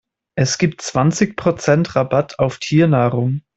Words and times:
Es 0.35 0.57
gibt 0.57 0.81
zwanzig 0.81 1.35
Prozent 1.37 1.95
Rabatt 1.95 2.39
auf 2.39 2.57
Tiernahrung. 2.57 3.43